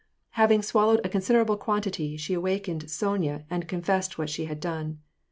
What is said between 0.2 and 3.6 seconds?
Having swallowed a considerable quantity, she awakened Sonya